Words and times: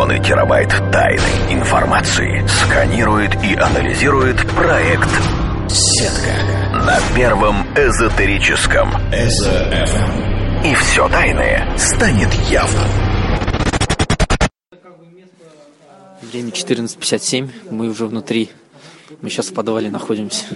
Миллионы 0.00 0.24
терабайт 0.24 0.70
тайной 0.90 1.52
информации 1.52 2.42
сканирует 2.46 3.34
и 3.44 3.54
анализирует 3.54 4.38
проект 4.52 5.10
«Сетка» 5.68 6.32
на 6.72 6.98
первом 7.14 7.66
эзотерическом 7.76 8.88
Эзо-ФМ. 9.12 10.64
И 10.64 10.74
все 10.74 11.06
тайное 11.10 11.76
станет 11.76 12.32
явным. 12.48 12.88
Время 16.22 16.48
14.57, 16.48 17.50
мы 17.70 17.90
уже 17.90 18.06
внутри. 18.06 18.48
Мы 19.20 19.28
сейчас 19.28 19.48
в 19.48 19.52
подвале 19.52 19.90
находимся. 19.90 20.46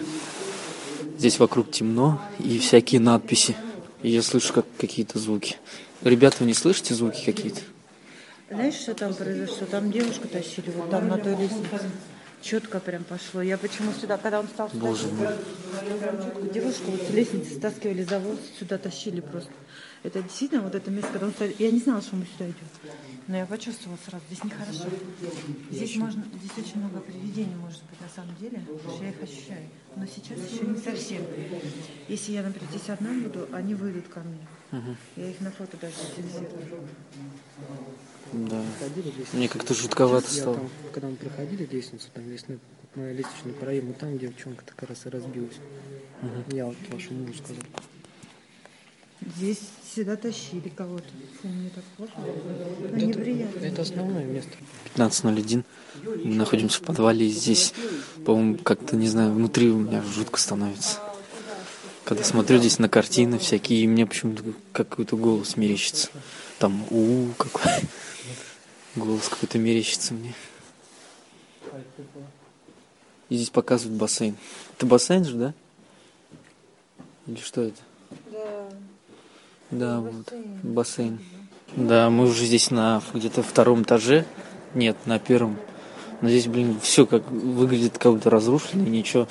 Здесь 1.19 1.39
вокруг 1.39 1.71
темно 1.71 2.19
и 2.39 2.59
всякие 2.59 3.03
надписи. 3.03 3.55
И 4.03 4.09
я 4.09 4.23
слышу 4.23 4.55
как 4.55 4.65
какие-то 4.79 5.19
звуки. 5.19 5.57
Ребята, 6.03 6.37
вы 6.41 6.47
не 6.47 6.55
слышите 6.55 6.95
звуки 6.95 7.23
какие-то? 7.27 7.61
Знаешь, 8.55 8.75
что 8.75 8.95
там 8.95 9.15
произошло? 9.15 9.67
Там 9.67 9.91
девушку 9.91 10.29
тащили, 10.29 10.71
вот 10.71 10.89
там 10.91 11.09
на 11.09 11.19
той 11.19 11.35
лестнице. 11.37 11.91
Четко 12.41 12.79
прям 12.79 13.05
пошло. 13.05 13.41
Я 13.43 13.57
почему 13.59 13.91
сюда, 13.93 14.19
когда 14.19 14.39
он 14.39 14.47
стал 14.49 14.69
Боже 14.75 15.09
мой. 15.09 15.29
девушку 16.53 16.91
вот 16.91 17.01
с 17.01 17.11
лестницы 17.11 17.55
стаскивали 17.55 18.05
за 18.05 18.21
волосы, 18.21 18.43
сюда 18.59 18.77
тащили 18.79 19.21
просто. 19.21 19.51
Это 20.03 20.23
действительно 20.23 20.61
вот 20.61 20.75
это 20.75 20.91
место, 20.91 21.11
когда 21.13 21.27
он 21.27 21.33
стоит. 21.33 21.59
Я 21.59 21.71
не 21.71 21.80
знала, 21.80 22.03
что 22.03 22.17
мы 22.17 22.27
сюда 22.27 22.45
идем. 22.45 22.69
Но 23.29 23.39
я 23.39 23.47
почувствовала 23.47 23.99
сразу, 24.05 24.23
здесь 24.29 24.45
нехорошо. 24.45 24.85
Здесь 25.71 25.97
можно, 25.97 26.23
здесь 26.35 26.66
очень 26.66 26.79
много 26.80 27.01
привидений 27.01 27.57
может 27.57 27.83
быть 27.85 28.01
на 28.02 28.09
самом 28.15 28.37
деле, 28.37 28.61
потому 28.66 28.95
что 28.95 29.05
я 29.05 29.11
их 29.11 29.23
ощущаю. 29.23 29.69
Но 29.97 30.05
сейчас 30.05 30.39
еще 30.51 30.66
не 30.66 30.79
совсем. 30.79 31.23
Если 32.09 32.33
я, 32.33 32.43
например, 32.43 32.69
здесь 32.69 32.91
одна 32.91 33.11
буду, 33.15 33.49
они 33.52 33.75
выйдут 33.75 34.09
ко 34.09 34.21
мне. 34.21 34.47
Я 35.16 35.30
их 35.30 35.41
на 35.41 35.51
фото 35.51 35.79
даже 35.80 35.95
зафиксирую. 35.97 36.87
Да. 38.33 38.62
Мне 39.33 39.48
как-то 39.48 39.74
жутковато 39.74 40.27
Я 40.32 40.40
стало. 40.40 40.57
там, 40.57 40.71
когда 40.93 41.09
мы 41.09 41.16
проходили 41.16 41.68
лестницу, 41.71 42.09
там 42.12 42.29
лестный, 42.30 42.59
на 42.95 43.12
лестничный 43.12 43.52
проем, 43.52 43.90
и 43.90 43.93
там 43.95 44.18
девчонка 44.18 44.65
как 44.66 44.88
раз 44.88 45.07
и 45.07 45.09
разбилась. 45.09 45.57
Я 46.51 46.66
вот 46.66 46.76
вашему 46.90 47.21
мужу 47.21 47.34
сказал. 47.38 47.62
Здесь 49.37 49.60
сюда 49.95 50.16
тащили 50.16 50.68
кого-то. 50.68 51.07
Фу, 51.40 51.49
мне 51.49 51.71
так 51.71 51.84
плохо. 51.96 52.12
Ну, 52.90 52.96
неприятно. 52.96 53.60
Это 53.60 53.82
основное 53.82 54.24
место. 54.24 54.51
15.01. 54.96 55.65
Мы 56.24 56.34
находимся 56.34 56.79
в 56.79 56.82
подвале. 56.82 57.27
И 57.27 57.30
здесь, 57.30 57.73
по-моему, 58.27 58.59
как-то, 58.59 58.96
не 58.96 59.09
знаю, 59.09 59.32
внутри 59.32 59.71
у 59.71 59.79
меня 59.79 60.02
жутко 60.02 60.38
становится. 60.38 60.99
Когда 62.04 62.23
смотрю 62.23 62.59
здесь 62.59 62.79
на 62.79 62.88
картины 62.90 63.38
всякие, 63.38 63.84
и 63.84 63.87
мне 63.87 64.04
почему-то 64.04 64.43
какой-то 64.72 65.16
голос 65.16 65.56
мерещится. 65.56 66.10
Там 66.59 66.84
у 66.91 67.28
какой. 67.38 67.72
Голос 68.97 69.28
какой-то 69.28 69.59
мерещится 69.59 70.14
мне. 70.14 70.34
И 73.28 73.37
здесь 73.37 73.50
показывают 73.50 73.98
бассейн. 73.98 74.37
Это 74.76 74.87
бассейн 74.87 75.25
же, 75.25 75.37
да? 75.37 75.54
Или 77.26 77.41
что 77.41 77.62
это? 77.62 77.81
Да, 79.70 80.00
вот, 80.00 80.32
бассейн. 80.62 81.19
Да, 81.75 82.09
мы 82.10 82.26
уже 82.26 82.44
здесь 82.44 82.70
на 82.70 83.03
где-то 83.12 83.42
втором 83.42 83.82
этаже. 83.82 84.26
Нет, 84.75 84.97
на 85.06 85.19
первом. 85.19 85.56
Но 86.20 86.28
здесь, 86.28 86.47
блин, 86.47 86.78
все 86.81 87.06
как 87.06 87.28
выглядит 87.31 87.98
как 87.98 88.12
будто 88.12 88.31
разрушено, 88.31 88.84
и 88.84 88.91
ничего 88.91 89.26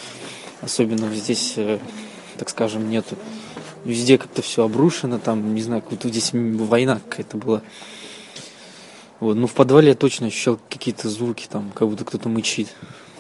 особенного 0.62 1.14
здесь, 1.16 1.54
э, 1.56 1.80
так 2.38 2.50
скажем, 2.50 2.90
нету. 2.90 3.16
Везде 3.86 4.18
как-то 4.18 4.42
все 4.42 4.64
обрушено, 4.64 5.20
там, 5.20 5.56
не 5.56 5.62
знаю, 5.62 5.82
как 5.82 5.92
будто 5.92 6.10
здесь 6.10 6.32
война 6.34 7.00
какая-то 7.10 7.38
была. 7.38 7.62
Вот, 9.20 9.36
ну 9.36 9.48
в 9.48 9.54
подвале 9.54 9.90
я 9.90 9.96
точно 9.96 10.28
ощущал 10.28 10.60
какие-то 10.70 11.10
звуки, 11.10 11.48
там, 11.50 11.72
как 11.72 11.88
будто 11.88 12.06
кто-то 12.06 12.30
мычит. 12.30 12.74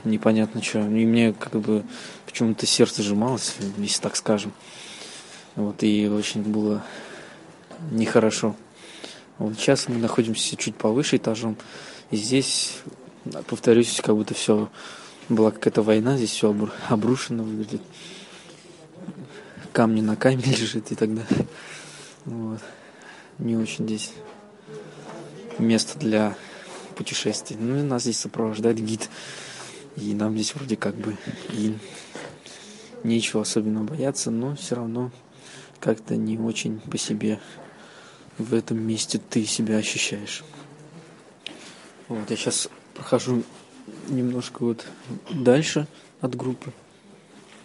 Непонятно 0.03 0.61
что. 0.61 0.79
И 0.79 1.05
мне 1.05 1.33
как 1.33 1.61
бы 1.61 1.83
почему-то 2.25 2.65
сердце 2.65 3.03
сжималось, 3.03 3.55
если 3.77 4.01
так 4.01 4.15
скажем. 4.15 4.51
Вот, 5.55 5.81
и 5.83 6.07
очень 6.07 6.41
было 6.41 6.83
нехорошо. 7.91 8.55
Вот 9.37 9.55
сейчас 9.55 9.87
мы 9.87 9.97
находимся 9.97 10.55
чуть 10.57 10.75
повыше 10.75 11.17
этажом. 11.17 11.57
И 12.11 12.17
здесь, 12.17 12.77
повторюсь, 13.47 14.01
как 14.03 14.15
будто 14.15 14.33
все 14.33 14.69
была 15.29 15.51
какая-то 15.51 15.81
война, 15.81 16.17
здесь 16.17 16.31
все 16.31 16.55
обрушено 16.89 17.43
выглядит. 17.43 17.81
Камни 19.71 20.01
на 20.01 20.15
камне 20.15 20.43
лежит 20.45 20.91
и 20.91 20.95
так 20.95 21.09
далее. 21.15 21.47
Вот. 22.25 22.59
Не 23.39 23.55
очень 23.57 23.85
здесь 23.85 24.11
место 25.59 25.97
для 25.99 26.35
путешествий. 26.95 27.57
Ну 27.59 27.79
и 27.79 27.81
нас 27.81 28.03
здесь 28.03 28.19
сопровождает 28.19 28.83
гид. 28.83 29.09
И 29.95 30.13
нам 30.13 30.33
здесь 30.33 30.55
вроде 30.55 30.75
как 30.75 30.95
бы 30.95 31.17
и 31.49 31.75
нечего 33.03 33.41
особенно 33.41 33.83
бояться, 33.83 34.31
но 34.31 34.55
все 34.55 34.75
равно 34.75 35.11
как-то 35.79 36.15
не 36.15 36.37
очень 36.37 36.79
по 36.79 36.97
себе 36.97 37.39
в 38.37 38.53
этом 38.53 38.79
месте 38.79 39.19
ты 39.29 39.45
себя 39.45 39.77
ощущаешь. 39.77 40.43
Вот, 42.07 42.29
я 42.29 42.35
сейчас 42.35 42.69
прохожу 42.93 43.43
немножко 44.09 44.63
вот 44.63 44.85
дальше 45.29 45.87
от 46.21 46.35
группы. 46.35 46.73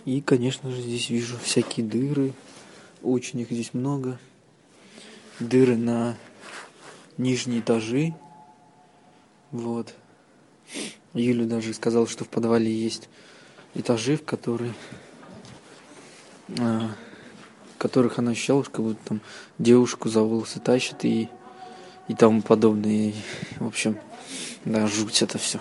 И, 0.05 0.20
конечно 0.20 0.70
же, 0.70 0.81
здесь 0.81 1.10
вижу 1.10 1.37
всякие 1.43 1.87
дыры. 1.87 2.32
Очень 3.03 3.41
их 3.41 3.50
здесь 3.50 3.75
много. 3.75 4.19
Дыры 5.38 5.76
на 5.76 6.16
нижние 7.19 7.61
этажи. 7.61 8.15
Вот. 9.51 9.95
Юля 11.15 11.45
даже 11.47 11.75
сказала, 11.75 12.06
что 12.06 12.25
в 12.25 12.29
подвале 12.29 12.73
есть 12.73 13.09
этажи, 13.75 14.17
в 14.17 14.25
которые 14.25 14.73
а, 16.59 16.91
которых 17.79 18.19
она 18.19 18.33
ощущала, 18.33 18.62
как 18.62 18.81
будто 18.83 19.01
там 19.05 19.21
девушку 19.59 20.09
за 20.09 20.23
волосы 20.23 20.61
тащит 20.61 21.05
и, 21.05 21.29
и 22.09 22.15
тому 22.15 22.43
подобное. 22.43 23.11
И, 23.11 23.15
в 23.59 23.67
общем, 23.67 23.99
да, 24.65 24.87
жуть 24.87 25.23
это 25.23 25.39
все. 25.39 25.61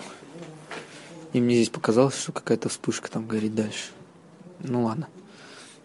И 1.32 1.40
мне 1.40 1.56
здесь 1.56 1.68
показалось, 1.70 2.18
что 2.18 2.32
какая-то 2.32 2.68
вспышка 2.68 3.10
там 3.10 3.26
горит 3.26 3.54
дальше. 3.54 3.90
Ну 4.60 4.84
ладно, 4.84 5.08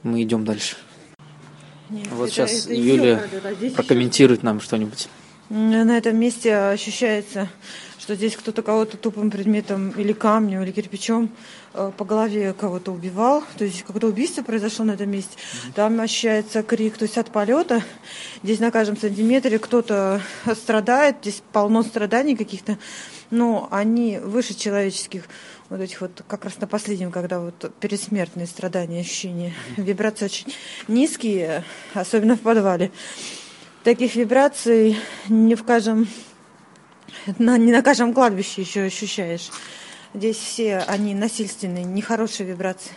мы 0.02 0.24
идем 0.24 0.46
дальше. 0.46 0.78
Нет, 1.90 2.08
Вот 2.12 2.26
это- 2.26 2.34
сейчас 2.34 2.66
это 2.66 2.74
Юля 2.74 3.28
прокомментирует 3.76 4.42
нам 4.42 4.60
что-нибудь. 4.62 5.10
На 5.56 6.00
этом 6.00 6.18
месте 6.18 6.58
ощущается, 6.58 7.48
что 8.00 8.16
здесь 8.16 8.36
кто-то 8.36 8.64
кого-то 8.64 8.98
тупым 8.98 9.30
предметом 9.30 9.92
или 9.92 10.12
камнем, 10.12 10.64
или 10.64 10.72
кирпичом 10.72 11.30
э, 11.76 11.92
по 11.96 12.06
голове 12.06 12.54
кого-то 12.54 12.92
убивал. 12.92 13.44
То 13.60 13.64
есть 13.64 13.84
когда 13.84 14.08
убийство 14.08 14.42
произошло 14.42 14.84
на 14.84 14.94
этом 14.94 15.12
месте, 15.12 15.38
там 15.76 16.02
ощущается 16.02 16.64
крик, 16.64 16.98
то 16.98 17.04
есть 17.04 17.20
от 17.20 17.30
полета. 17.30 17.84
Здесь 18.42 18.60
на 18.62 18.72
каждом 18.72 18.98
сантиметре 18.98 19.60
кто-то 19.60 20.24
страдает, 20.56 21.18
здесь 21.22 21.44
полно 21.52 21.84
страданий 21.84 22.36
каких-то. 22.36 22.80
Но 23.30 23.68
они 23.70 24.18
выше 24.18 24.56
человеческих 24.56 25.26
вот 25.70 25.82
этих 25.82 26.02
вот, 26.02 26.24
как 26.28 26.46
раз 26.46 26.60
на 26.62 26.66
последнем, 26.66 27.12
когда 27.12 27.40
вот 27.40 27.72
пересмертные 27.80 28.48
страдания, 28.48 29.02
ощущения. 29.02 29.54
Вибрации 29.78 30.26
очень 30.26 30.54
низкие, 30.88 31.64
особенно 31.94 32.38
в 32.38 32.40
подвале. 32.40 32.92
Таких 33.84 34.16
вибраций 34.16 34.98
не 35.28 35.56
в 35.56 35.66
каждом, 35.66 36.08
на, 37.38 37.58
не 37.58 37.72
на 37.74 37.82
каждом 37.82 38.14
кладбище 38.14 38.62
еще 38.62 38.84
ощущаешь. 38.84 39.50
Здесь 40.14 40.38
все 40.38 40.78
они 40.78 41.14
насильственные, 41.14 41.84
нехорошие 41.84 42.48
вибрации. 42.48 42.94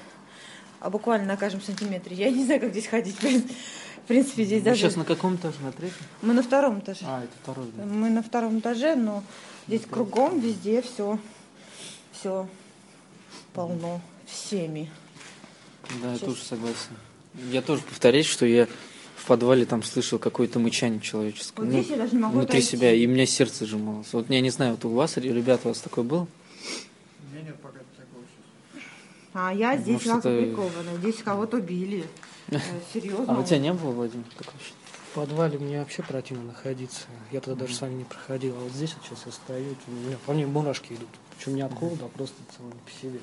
А 0.79 0.89
буквально 0.89 1.27
на 1.27 1.37
каждом 1.37 1.61
сантиметре. 1.61 2.17
Я 2.17 2.31
не 2.31 2.45
знаю, 2.45 2.61
как 2.61 2.71
здесь 2.71 2.87
ходить. 2.87 3.17
В 3.17 4.07
принципе, 4.07 4.45
здесь 4.45 4.61
Вы 4.61 4.67
даже... 4.67 4.83
сейчас 4.83 4.95
на 4.95 5.05
каком 5.05 5.35
этаже? 5.35 5.57
На 5.61 5.73
третьем? 5.73 5.99
Мы 6.23 6.35
на 6.35 6.45
втором 6.45 6.79
этаже. 6.79 7.01
А, 7.05 7.25
это 7.25 7.33
второй, 7.43 7.67
да. 7.77 7.85
Мы 7.85 8.09
на 8.09 8.23
втором 8.23 8.61
этаже, 8.61 8.95
но 8.95 9.25
здесь 9.67 9.83
кругом, 9.91 10.39
везде 10.39 10.83
все, 10.83 11.19
все 12.13 12.47
полно 13.53 14.01
всеми. 14.27 14.89
Да, 16.01 16.13
я 16.13 16.19
тоже 16.19 16.45
согласен. 16.45 16.97
Я 17.51 17.63
тоже 17.63 17.83
повторяюсь, 17.83 18.27
что 18.27 18.47
я 18.47 18.69
в 19.27 19.29
подвале 19.29 19.67
там 19.67 19.83
слышал 19.83 20.21
какое-то 20.21 20.61
мычание 20.61 21.01
человеческое. 21.01 21.63
Вот 21.65 21.73
Ну, 21.73 21.81
здесь 21.83 21.91
я 21.91 21.97
даже 21.97 22.13
не 22.15 22.21
могу 22.23 22.35
внутри 22.39 22.59
отойти. 22.61 22.77
себя, 22.77 22.93
и 22.95 23.05
у 23.09 23.11
меня 23.11 23.27
сердце 23.27 23.67
сжималось. 23.67 24.07
Вот 24.13 24.31
я 24.31 24.41
не 24.41 24.51
знаю, 24.51 24.73
вот 24.75 24.85
у 24.85 24.91
вас, 24.91 25.17
ребята, 25.17 25.63
у 25.65 25.69
вас 25.71 25.81
такое 25.81 26.05
было? 26.05 26.29
А 29.35 29.53
я 29.53 29.77
здесь 29.77 30.07
Может, 30.07 30.21
это- 30.25 30.29
опубликована. 30.39 30.97
Здесь 30.99 31.17
кого-то 31.25 31.57
убили. 31.57 32.05
Э, 32.53 32.59
Серьезно. 32.95 33.37
А 33.37 33.41
у 33.41 33.43
тебя 33.43 33.59
не 33.59 33.73
было, 33.73 33.91
Владимир, 33.91 34.25
такого? 34.39 34.57
Подвале 35.17 35.59
мне 35.59 35.79
вообще 35.81 36.03
противно 36.03 36.45
находиться. 36.45 37.07
Я 37.33 37.41
туда 37.41 37.57
даже 37.57 37.75
с 37.75 37.81
вами 37.81 37.95
не 37.95 38.05
проходил. 38.05 38.55
А 38.57 38.61
вот 38.61 38.73
здесь 38.73 38.95
вот 38.95 39.05
сейчас 39.05 39.27
я 39.27 39.33
стою, 39.33 39.75
у 39.89 39.91
меня 39.91 40.17
по 40.27 40.33
мне 40.33 40.47
мурашки 40.47 40.93
идут. 40.93 41.09
Причем 41.37 41.57
не 41.57 41.63
от 41.63 41.73
холода, 41.75 42.05
а 42.05 42.09
просто 42.09 42.37
целый 42.57 42.73
по 42.73 42.91
себе. 42.91 43.19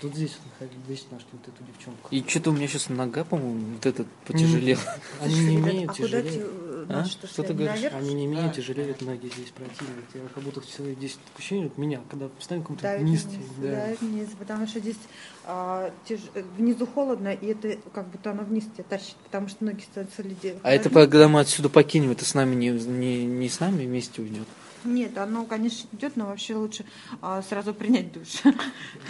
Тут 0.00 0.14
здесь 0.14 0.36
вот 0.38 0.52
находили, 0.52 0.84
здесь 0.84 1.06
нашли 1.10 1.28
вот 1.32 1.48
эту 1.48 1.64
девчонку. 1.64 2.08
И 2.10 2.24
что-то 2.26 2.50
у 2.50 2.52
меня 2.54 2.66
сейчас 2.66 2.88
нога, 2.88 3.24
по-моему, 3.24 3.74
вот 3.74 3.86
этот 3.86 4.06
потяжелел. 4.26 4.78
Они 5.20 5.34
не 5.34 5.56
имеют 5.56 5.90
а 5.90 5.94
тяжелее. 5.94 6.46
Значит, 6.94 7.12
что, 7.12 7.26
Что 7.26 7.42
ты 7.42 7.52
они 7.52 7.64
говоришь? 7.64 7.82
наверх, 7.82 7.94
Они 7.96 8.14
не 8.14 8.26
менее 8.26 8.52
тяжелеют 8.52 9.00
ноги 9.02 9.26
здесь 9.26 9.50
противят. 9.50 10.04
Я 10.14 10.20
как 10.34 10.42
будто 10.42 10.60
все 10.60 10.92
здесь 10.94 11.12
такое 11.12 11.38
ощущение, 11.38 11.68
вот 11.68 11.78
меня, 11.78 12.00
когда 12.10 12.28
постоянно 12.28 12.62
в 12.62 12.66
каком-то 12.66 12.82
давит 12.82 13.02
вниз. 13.02 13.24
вниз, 13.24 13.46
да. 13.58 13.70
давит 13.70 14.00
вниз, 14.00 14.28
потому 14.38 14.66
что 14.66 14.80
здесь 14.80 14.96
а, 15.44 15.90
тяж- 16.08 16.30
э, 16.34 16.42
внизу 16.56 16.86
холодно, 16.86 17.28
и 17.32 17.46
это 17.46 17.78
как 17.92 18.08
будто 18.08 18.30
оно 18.32 18.42
вниз 18.42 18.64
тебя 18.74 18.84
тащит, 18.84 19.16
потому 19.24 19.48
что 19.48 19.64
ноги 19.64 19.82
становятся 19.82 20.22
ледяные. 20.22 20.60
А 20.62 20.72
это 20.72 20.90
когда 20.90 21.28
мы 21.28 21.40
отсюда 21.40 21.68
покинем, 21.68 22.10
это 22.10 22.24
с 22.24 22.34
нами 22.34 22.54
не, 22.54 22.70
не, 22.70 23.24
не 23.24 23.48
с 23.48 23.60
нами 23.60 23.84
вместе 23.84 24.22
уйдет. 24.22 24.46
Нет, 24.84 25.18
оно, 25.18 25.44
конечно, 25.44 25.88
идет, 25.92 26.16
но 26.16 26.26
вообще 26.26 26.54
лучше 26.54 26.84
а, 27.20 27.42
сразу 27.42 27.74
принять 27.74 28.12
душ. 28.12 28.28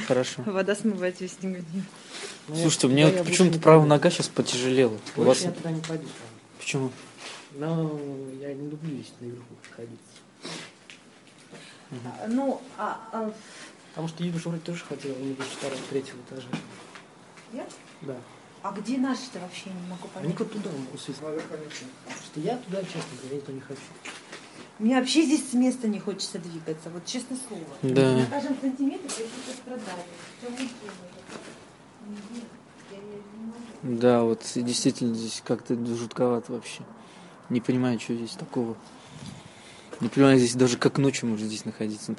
Хорошо. 0.06 0.42
Вода 0.46 0.74
смывает 0.74 1.20
весь 1.20 1.36
негатив. 1.42 1.84
Слушайте, 2.46 2.86
у 2.86 2.90
меня 2.90 3.08
больше 3.08 3.24
почему-то 3.24 3.58
правая 3.58 3.86
нога 3.86 4.10
сейчас 4.10 4.28
потяжелела. 4.28 4.96
У 5.16 5.22
вас 5.22 5.42
я 5.42 5.50
туда 5.50 5.70
не 5.70 5.80
пойду. 5.82 6.04
правда. 6.04 6.06
почему? 6.58 6.90
Но 7.54 7.98
я 8.40 8.52
не 8.54 8.68
люблю 8.68 8.94
здесь 8.96 9.12
наверху 9.20 9.54
находиться. 9.64 10.04
А, 11.90 12.26
Ну, 12.28 12.60
а, 12.76 13.00
а, 13.12 13.32
Потому 13.90 14.08
что 14.08 14.22
Юра 14.22 14.36
вроде 14.38 14.58
тоже 14.60 14.84
хотел 14.84 15.16
не 15.16 15.32
выше 15.32 15.50
второго, 15.50 15.80
третьего 15.90 16.18
этажа. 16.28 16.48
я? 17.52 17.66
Да. 18.02 18.16
А 18.62 18.72
где 18.72 18.98
наши-то 18.98 19.38
вообще, 19.38 19.70
не 19.70 19.88
могу 19.88 20.08
Они 20.16 20.32
понять. 20.34 20.38
вот 20.40 20.52
туда 20.52 20.70
могут 20.70 21.00
съездить. 21.00 21.24
Потому 21.24 21.70
что 21.70 22.40
я 22.40 22.56
туда, 22.58 22.82
честно 22.82 23.02
говоря, 23.22 23.36
никто 23.36 23.52
не 23.52 23.60
хочу. 23.60 23.80
Мне 24.78 24.96
вообще 24.98 25.22
здесь 25.22 25.50
с 25.50 25.54
места 25.54 25.88
не 25.88 25.98
хочется 25.98 26.38
двигаться, 26.38 26.90
вот 26.90 27.04
честное 27.06 27.38
слово. 27.48 27.64
Да. 27.82 28.16
На 28.16 28.26
каждом 28.26 28.56
сантиметре 28.60 29.08
я 29.18 29.24
не 32.98 33.46
могу. 33.46 34.00
Да, 34.00 34.22
вот 34.22 34.42
и 34.54 34.62
действительно 34.62 35.14
здесь 35.14 35.42
как-то 35.44 35.74
жутковато 35.74 36.52
вообще. 36.52 36.82
Не 37.50 37.60
понимаю, 37.60 37.98
что 37.98 38.14
здесь 38.14 38.32
такого. 38.32 38.76
Не 40.00 40.08
понимаю, 40.08 40.38
здесь 40.38 40.54
даже 40.54 40.76
как 40.76 40.98
ночью 40.98 41.28
можно 41.28 41.46
здесь 41.46 41.64
находиться. 41.64 42.14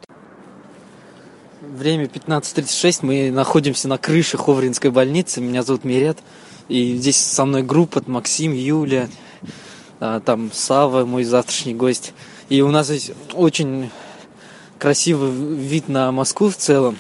Время 1.62 2.06
15.36, 2.06 3.00
мы 3.04 3.32
находимся 3.32 3.88
на 3.88 4.00
крыше 4.00 4.38
Ховринской 4.38 4.90
больницы. 4.90 5.40
Меня 5.40 5.62
зовут 5.62 5.84
Мирят. 5.84 6.18
И 6.68 6.96
здесь 6.98 7.18
со 7.18 7.46
мной 7.46 7.62
группа, 7.62 8.02
Максим, 8.08 8.54
Юля, 8.54 9.08
а, 10.00 10.20
там 10.20 10.52
Сава, 10.52 11.06
мой 11.06 11.24
завтрашний 11.24 11.76
гость. 11.76 12.14
И 12.50 12.62
у 12.62 12.72
нас 12.72 12.88
здесь 12.88 13.12
очень 13.34 13.92
красивый 14.80 15.32
вид 15.32 15.90
на 15.90 16.12
Москву 16.12 16.50
в 16.50 16.56
целом. 16.56 16.98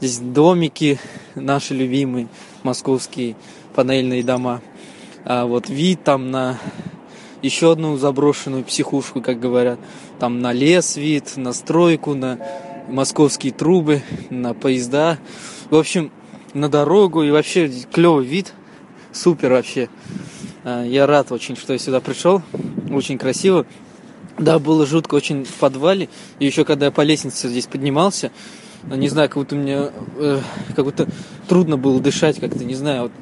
Здесь 0.00 0.18
домики 0.18 0.98
наши 1.34 1.72
любимые, 1.72 2.28
московские 2.64 3.34
панельные 3.74 4.22
дома. 4.22 4.60
А 5.24 5.46
вот 5.46 5.70
вид 5.70 6.04
там 6.04 6.30
на 6.30 6.58
еще 7.42 7.72
одну 7.72 7.96
заброшенную 7.96 8.64
психушку, 8.64 9.20
как 9.20 9.40
говорят. 9.40 9.78
Там 10.18 10.40
на 10.40 10.52
лес 10.52 10.96
вид, 10.96 11.36
на 11.36 11.52
стройку, 11.52 12.14
на 12.14 12.38
московские 12.88 13.52
трубы, 13.52 14.02
на 14.30 14.54
поезда. 14.54 15.18
В 15.70 15.76
общем, 15.76 16.10
на 16.54 16.68
дорогу 16.68 17.22
и 17.22 17.30
вообще 17.30 17.70
клевый 17.92 18.24
вид. 18.24 18.52
Супер 19.12 19.52
вообще. 19.52 19.88
А, 20.64 20.84
Я 20.84 21.06
рад 21.06 21.32
очень, 21.32 21.56
что 21.56 21.72
я 21.72 21.78
сюда 21.78 22.00
пришел. 22.00 22.42
Очень 22.90 23.18
красиво. 23.18 23.66
Да, 24.38 24.58
было 24.58 24.86
жутко 24.86 25.14
очень 25.14 25.44
в 25.44 25.54
подвале. 25.54 26.08
И 26.38 26.46
еще 26.46 26.64
когда 26.64 26.86
я 26.86 26.92
по 26.92 27.02
лестнице 27.02 27.48
здесь 27.48 27.66
поднимался, 27.66 28.30
не 28.90 29.08
знаю, 29.08 29.28
как 29.28 29.38
будто 29.38 29.54
мне 29.54 29.90
э, 30.16 30.40
как 30.74 30.84
будто 30.84 31.06
трудно 31.48 31.76
было 31.76 32.00
дышать, 32.00 32.40
как-то, 32.40 32.64
не 32.64 32.74
знаю, 32.74 33.02
вот, 33.02 33.12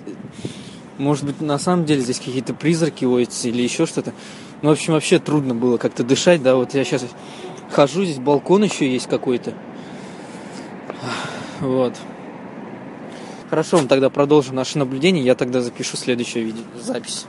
может 1.00 1.25
быть, 1.25 1.41
на 1.41 1.58
самом 1.58 1.87
деле 1.87 2.02
здесь 2.02 2.19
какие-то 2.19 2.55
призраки 2.55 3.05
водятся 3.05 3.49
или 3.49 3.62
еще 3.62 3.87
что-то. 3.87 4.12
Ну, 4.62 4.69
в 4.69 4.73
общем, 4.73 4.93
вообще 4.93 5.19
трудно 5.19 5.55
было 5.55 5.79
как-то 5.79 6.05
дышать, 6.05 6.43
да, 6.43 6.55
вот 6.56 6.75
я 6.75 6.85
сейчас 6.85 7.06
хожу, 7.70 8.05
здесь 8.05 8.19
балкон 8.19 8.64
еще 8.64 8.91
есть 8.91 9.08
какой-то. 9.08 9.55
Вот. 11.61 11.97
Хорошо, 13.49 13.81
мы 13.81 13.88
тогда 13.88 14.11
продолжим 14.11 14.55
наше 14.55 14.79
наблюдение, 14.79 15.25
я 15.25 15.35
тогда 15.35 15.61
запишу 15.61 15.97
следующую 15.97 16.44
видео, 16.44 16.62
запись. 16.81 17.26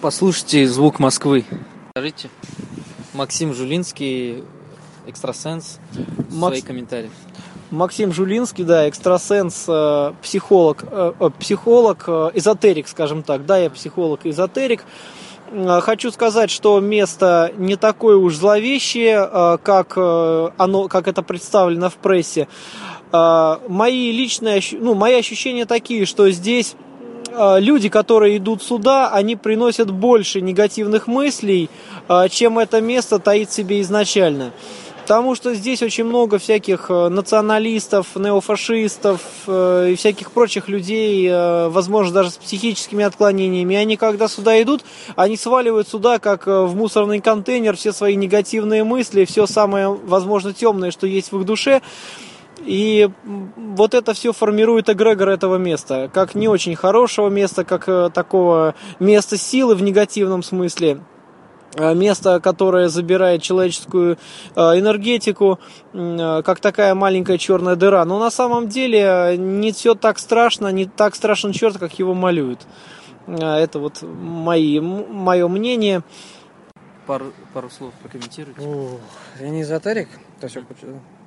Послушайте 0.00 0.68
звук 0.68 1.00
Москвы. 1.00 1.44
Скажите, 1.90 2.30
Максим 3.14 3.52
Жулинский, 3.52 4.44
экстрасенс, 5.06 5.80
Макс- 6.30 6.58
свои 6.58 6.60
комментарии. 6.60 7.10
Максим 7.70 8.12
Жулинский, 8.12 8.64
да, 8.64 8.88
экстрасенс, 8.88 9.66
э, 9.68 10.12
психолог, 10.22 10.84
э, 10.90 11.12
э, 11.20 11.30
психолог, 11.38 12.08
эзотерик, 12.34 12.88
скажем 12.88 13.22
так, 13.22 13.44
да, 13.44 13.58
я 13.58 13.70
психолог, 13.70 14.20
эзотерик. 14.24 14.84
Хочу 15.50 16.10
сказать, 16.10 16.50
что 16.50 16.78
место 16.78 17.52
не 17.56 17.76
такое 17.76 18.16
уж 18.16 18.34
зловещее, 18.34 19.58
как 19.62 19.96
оно, 19.96 20.88
как 20.88 21.08
это 21.08 21.22
представлено 21.22 21.88
в 21.88 21.94
прессе. 21.94 22.48
Мои 23.10 24.12
личные, 24.12 24.60
ну, 24.72 24.92
мои 24.92 25.14
ощущения 25.14 25.64
такие, 25.64 26.04
что 26.04 26.30
здесь 26.30 26.76
люди, 27.34 27.88
которые 27.88 28.36
идут 28.36 28.62
сюда, 28.62 29.08
они 29.08 29.36
приносят 29.36 29.90
больше 29.90 30.42
негативных 30.42 31.06
мыслей, 31.06 31.70
чем 32.28 32.58
это 32.58 32.82
место 32.82 33.18
таит 33.18 33.50
себе 33.50 33.80
изначально. 33.80 34.52
Потому 35.08 35.34
что 35.34 35.54
здесь 35.54 35.80
очень 35.80 36.04
много 36.04 36.38
всяких 36.38 36.90
э, 36.90 37.08
националистов, 37.08 38.08
неофашистов 38.14 39.22
э, 39.46 39.92
и 39.92 39.94
всяких 39.96 40.30
прочих 40.32 40.68
людей, 40.68 41.26
э, 41.26 41.68
возможно, 41.68 42.12
даже 42.12 42.30
с 42.30 42.36
психическими 42.36 43.02
отклонениями. 43.02 43.74
Они, 43.74 43.96
когда 43.96 44.28
сюда 44.28 44.60
идут, 44.60 44.84
они 45.16 45.38
сваливают 45.38 45.88
сюда, 45.88 46.18
как 46.18 46.46
в 46.46 46.76
мусорный 46.76 47.20
контейнер, 47.20 47.74
все 47.74 47.94
свои 47.94 48.16
негативные 48.16 48.84
мысли, 48.84 49.24
все 49.24 49.46
самое, 49.46 49.88
возможно, 49.88 50.52
темное, 50.52 50.90
что 50.90 51.06
есть 51.06 51.32
в 51.32 51.38
их 51.40 51.46
душе. 51.46 51.80
И 52.66 53.08
вот 53.56 53.94
это 53.94 54.12
все 54.12 54.34
формирует 54.34 54.90
эгрегор 54.90 55.30
этого 55.30 55.56
места. 55.56 56.10
Как 56.12 56.34
не 56.34 56.48
очень 56.48 56.76
хорошего 56.76 57.30
места, 57.30 57.64
как 57.64 58.12
такого 58.12 58.74
места 59.00 59.38
силы 59.38 59.74
в 59.74 59.82
негативном 59.82 60.42
смысле 60.42 61.00
место, 61.76 62.40
которое 62.40 62.88
забирает 62.88 63.42
человеческую 63.42 64.18
э, 64.54 64.60
энергетику, 64.60 65.58
э, 65.92 66.42
как 66.44 66.60
такая 66.60 66.94
маленькая 66.94 67.38
черная 67.38 67.76
дыра. 67.76 68.04
Но 68.04 68.18
на 68.18 68.30
самом 68.30 68.68
деле 68.68 69.00
э, 69.00 69.36
не 69.36 69.72
все 69.72 69.94
так 69.94 70.18
страшно, 70.18 70.68
не 70.68 70.86
так 70.86 71.14
страшен 71.14 71.52
черт, 71.52 71.78
как 71.78 71.98
его 71.98 72.14
малюют. 72.14 72.66
Э, 73.26 73.56
Это 73.56 73.78
вот 73.78 74.02
мои, 74.02 74.80
мое 74.80 75.48
мнение. 75.48 76.02
Пару, 77.06 77.32
пару 77.54 77.70
слов 77.70 77.94
прокомментируйте. 78.02 78.60
О, 78.60 78.98
я 79.40 79.48
не 79.48 79.62
эзотерик, 79.62 80.08
то 80.40 80.48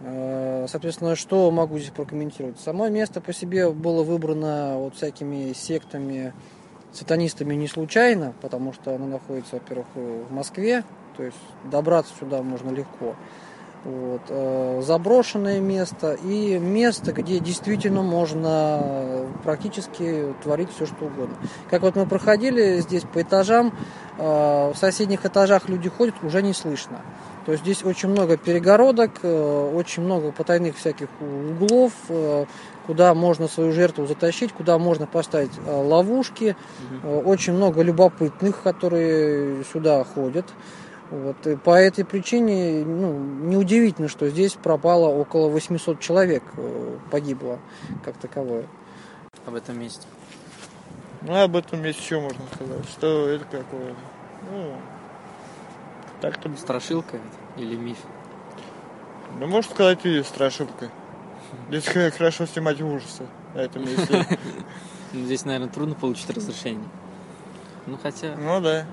э, 0.03 0.65
соответственно, 0.69 1.15
что 1.15 1.50
могу 1.50 1.79
здесь 1.79 1.89
прокомментировать? 1.89 2.60
Само 2.60 2.88
место 2.89 3.19
по 3.19 3.33
себе 3.33 3.69
было 3.71 4.03
выбрано 4.03 4.75
вот 4.77 4.95
всякими 4.95 5.53
сектами, 5.53 6.33
сатанистами 6.93 7.55
не 7.55 7.67
случайно, 7.67 8.33
потому 8.41 8.74
что 8.74 8.95
оно 8.95 9.07
находится, 9.07 9.55
во-первых, 9.55 9.88
в 9.95 10.33
Москве, 10.33 10.83
то 11.17 11.24
есть 11.24 11.38
добраться 11.63 12.13
сюда 12.19 12.41
можно 12.41 12.71
легко. 12.71 13.15
Вот. 13.83 14.21
э, 14.29 14.81
Заброшенное 14.83 15.60
место 15.60 16.13
и 16.13 16.60
место, 16.60 17.13
где 17.13 17.39
действительно 17.39 18.03
можно 18.03 19.25
практически 19.43 20.36
творить 20.43 20.69
все, 20.71 20.86
что 20.86 21.05
угодно. 21.05 21.36
Как 21.69 21.81
вот 21.81 21.95
мы 21.95 22.05
проходили 22.05 22.79
здесь 22.81 23.03
по 23.12 23.21
этажам, 23.24 23.74
в 24.21 24.75
соседних 24.75 25.25
этажах 25.25 25.67
люди 25.67 25.89
ходят, 25.89 26.15
уже 26.23 26.41
не 26.41 26.53
слышно. 26.53 27.01
То 27.45 27.53
есть 27.53 27.63
здесь 27.63 27.83
очень 27.83 28.09
много 28.09 28.37
перегородок, 28.37 29.11
э, 29.23 29.71
очень 29.73 30.03
много 30.03 30.31
потайных 30.31 30.77
всяких 30.77 31.07
углов, 31.19 31.91
э, 32.09 32.45
куда 32.85 33.13
можно 33.15 33.47
свою 33.47 33.71
жертву 33.71 34.05
затащить, 34.05 34.51
куда 34.53 34.77
можно 34.77 35.07
поставить 35.07 35.51
э, 35.65 35.71
ловушки. 35.71 36.55
Э, 37.03 37.21
Очень 37.25 37.53
много 37.53 37.81
любопытных, 37.81 38.61
которые 38.61 39.63
сюда 39.63 40.03
ходят. 40.03 40.45
Вот. 41.09 41.47
И 41.47 41.55
по 41.55 41.71
этой 41.71 42.05
причине 42.05 42.85
ну, 42.85 43.17
неудивительно, 43.17 44.07
что 44.07 44.29
здесь 44.29 44.53
пропало 44.53 45.07
около 45.07 45.49
800 45.49 45.99
человек, 45.99 46.43
э, 46.57 46.97
погибло 47.09 47.59
как 48.05 48.17
таковое. 48.17 48.67
Об 49.47 49.55
этом 49.55 49.79
месте. 49.79 50.05
Ну, 51.21 51.35
об 51.41 51.55
этом 51.55 51.81
месте 51.81 52.01
что 52.01 52.19
можно 52.21 52.43
сказать? 52.53 52.89
Что 52.89 53.27
это 53.29 53.45
какое? 53.45 53.95
Ну, 54.51 54.75
так-то, 56.19 56.49
Страшилка 56.57 57.17
это 57.17 57.61
или 57.63 57.75
миф? 57.75 57.97
ну, 59.39 59.47
можно 59.47 59.71
сказать, 59.71 60.05
и 60.05 60.21
страшилка. 60.23 60.89
Здесь 61.69 61.85
хорошо 61.85 62.45
снимать 62.45 62.81
ужасы 62.81 63.25
на 63.53 63.59
этом 63.59 63.85
месте. 63.85 64.25
Здесь, 65.13 65.45
наверное, 65.45 65.69
трудно 65.69 65.95
получить 65.95 66.29
разрешение. 66.29 66.87
Ну, 67.85 67.97
хотя, 68.01 68.35
Ну, 68.35 68.61
да. 68.61 68.85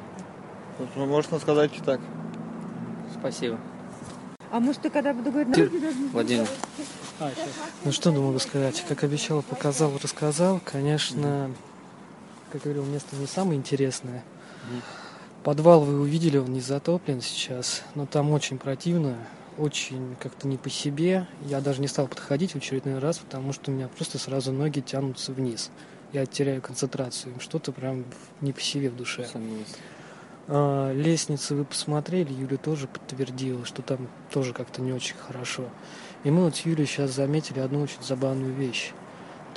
Ну, 0.97 1.07
можно 1.07 1.39
сказать 1.39 1.77
и 1.77 1.81
так. 1.81 2.01
спасибо. 3.19 3.59
А 4.51 4.61
может, 4.61 4.81
ты 4.83 4.91
когда 4.91 5.13
буду 5.13 5.31
говорить, 5.31 5.55
Ты- 5.55 5.63
«Народе 5.65 5.81
должны 5.81 6.03
быть 6.05 6.13
Владимир. 6.13 6.47
Ну 7.85 7.93
что 7.93 8.13
могу 8.13 8.39
сказать? 8.39 8.83
Как 8.89 9.03
обещал, 9.05 9.43
показал, 9.43 9.93
рассказал. 10.03 10.61
Конечно, 10.65 11.51
как 12.51 12.63
говорил, 12.63 12.85
место 12.85 13.17
не 13.17 13.27
самое 13.27 13.59
интересное. 13.59 14.25
Подвал 15.45 15.81
вы 15.81 16.01
увидели, 16.01 16.37
он 16.37 16.53
не 16.53 16.61
затоплен 16.61 17.21
сейчас, 17.21 17.83
но 17.95 18.07
там 18.07 18.31
очень 18.33 18.59
противно, 18.59 19.17
очень 19.57 20.17
как-то 20.21 20.49
не 20.49 20.57
по 20.57 20.69
себе. 20.69 21.27
Я 21.47 21.61
даже 21.61 21.81
не 21.81 21.89
стал 21.89 22.07
подходить 22.07 22.53
в 22.53 22.57
очередной 22.57 22.99
раз, 22.99 23.19
потому 23.19 23.53
что 23.53 23.71
у 23.71 23.75
меня 23.75 23.89
просто 23.89 24.19
сразу 24.19 24.53
ноги 24.53 24.81
тянутся 24.81 25.33
вниз. 25.33 25.71
Я 26.13 26.27
теряю 26.27 26.61
концентрацию, 26.61 27.35
что-то 27.39 27.73
прям 27.73 28.05
не 28.41 28.53
по 28.53 28.61
себе 28.61 28.91
в 28.91 28.97
душе. 28.97 29.29
А, 30.49 30.93
лестницы 30.93 31.55
вы 31.55 31.65
посмотрели, 31.65 32.33
Юля 32.33 32.57
тоже 32.57 32.89
подтвердила, 32.89 33.65
что 33.67 33.83
там 33.83 34.09
тоже 34.31 34.55
как-то 34.55 34.81
не 34.81 34.93
очень 34.93 35.17
хорошо. 35.17 35.65
И 36.25 36.31
мы 36.31 36.45
вот 36.45 36.57
с 36.57 36.61
Юлей 36.61 36.87
сейчас 36.87 37.13
заметили 37.13 37.61
одну 37.61 37.83
очень 37.83 38.03
забавную 38.03 38.55
вещь. 38.55 38.93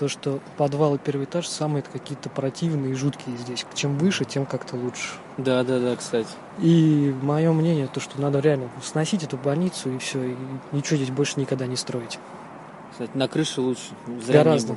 То, 0.02 0.08
что 0.08 0.40
подвал 0.58 0.96
и 0.96 0.98
первый 0.98 1.26
этаж 1.26 1.48
самые 1.48 1.84
какие-то 1.84 2.28
противные 2.28 2.94
и 2.94 2.96
жуткие 2.96 3.38
здесь. 3.38 3.64
Чем 3.76 4.00
выше, 4.00 4.26
тем 4.26 4.48
как-то 4.48 4.76
лучше. 4.76 5.10
Да, 5.38 5.64
да, 5.64 5.78
да, 5.80 5.96
кстати. 5.96 6.28
И 6.58 7.14
мое 7.22 7.52
мнение, 7.54 7.86
то, 7.86 8.00
что 8.00 8.20
надо 8.20 8.40
реально 8.40 8.68
сносить 8.82 9.22
эту 9.22 9.38
больницу 9.38 9.92
и 9.92 10.00
все, 10.00 10.24
и 10.24 10.36
ничего 10.72 10.96
здесь 10.98 11.12
больше 11.12 11.40
никогда 11.40 11.68
не 11.68 11.76
строить. 11.76 12.18
Кстати, 12.94 13.12
на 13.14 13.28
крыше 13.28 13.62
лучше. 13.62 13.92
Зря 14.26 14.44
Гораздо. 14.44 14.76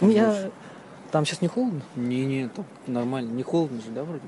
Не 0.00 0.06
было. 0.08 0.10
Я... 0.10 0.50
Там 1.10 1.26
сейчас 1.26 1.42
не 1.42 1.48
холодно? 1.48 1.82
Не-не, 1.94 2.48
там 2.48 2.64
нормально. 2.86 3.30
Не 3.30 3.42
холодно 3.42 3.78
же, 3.82 3.90
да, 3.90 4.04
вроде? 4.04 4.22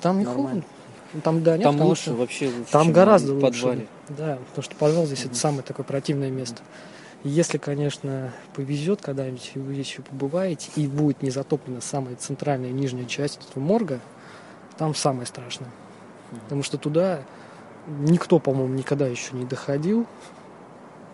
Там 0.00 0.20
не 0.20 0.24
Нормально. 0.26 0.50
холодно. 0.50 0.64
Ну, 1.12 1.20
Там, 1.22 1.42
да, 1.42 1.56
нет, 1.56 1.64
Там 1.64 1.80
лучше, 1.80 2.02
что 2.02 2.14
вообще 2.14 2.46
лучше. 2.56 2.70
Там 2.70 2.92
гораздо 2.92 3.34
лучше. 3.34 3.46
подвале. 3.46 3.86
Да, 4.10 4.38
потому 4.50 4.62
что 4.62 4.76
подвал 4.76 5.06
здесь 5.06 5.24
это 5.24 5.34
самое 5.34 5.62
такое 5.64 5.84
противное 5.84 6.30
место. 6.30 6.62
И 6.62 6.62
Если, 7.24 7.58
конечно, 7.58 8.32
повезет 8.54 9.02
когда-нибудь, 9.02 9.50
и 9.54 9.58
вы 9.58 9.74
здесь 9.74 9.88
еще 9.88 10.02
побываете, 10.02 10.70
и 10.76 10.86
будет 10.86 11.22
не 11.22 11.30
затоплена 11.30 11.80
самая 11.80 12.14
центральная 12.16 12.70
нижняя 12.70 13.06
часть 13.06 13.40
этого 13.50 13.62
морга, 13.62 14.00
там 14.76 14.94
самое 14.94 15.26
страшное. 15.26 15.68
Потому 16.44 16.62
что 16.62 16.78
туда 16.78 17.22
никто, 17.88 18.38
по-моему, 18.38 18.74
никогда 18.74 19.06
еще 19.06 19.34
не 19.34 19.44
доходил. 19.44 20.06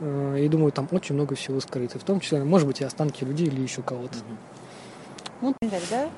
Э, 0.01 0.37
И 0.41 0.49
думаю, 0.49 0.73
там 0.73 0.89
очень 0.91 1.15
много 1.15 1.37
всего 1.37 1.61
скрыто. 1.61 1.99
В 1.99 2.05
том 2.05 2.21
числе, 2.21 2.45
может 2.45 2.67
быть, 2.67 2.81
и 2.81 2.85
останки 2.85 3.25
людей 3.25 3.47
или 3.47 3.63
еще 3.63 3.81
кого-то. 3.83 4.19
Так, 5.61 5.83
да? 5.91 6.11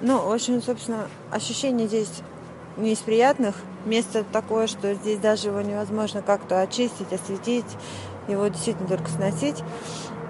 Ну, 0.00 0.28
в 0.28 0.32
общем, 0.32 0.62
собственно, 0.62 1.08
ощущение 1.30 1.88
здесь 1.88 2.10
не 2.76 2.92
из 2.92 2.98
приятных. 2.98 3.56
Место 3.84 4.24
такое, 4.32 4.66
что 4.66 4.94
здесь 4.94 5.18
даже 5.18 5.48
его 5.48 5.60
невозможно 5.60 6.22
как-то 6.22 6.60
очистить, 6.60 7.12
осветить, 7.12 7.66
его 8.28 8.48
действительно 8.48 8.88
только 8.88 9.10
сносить. 9.10 9.62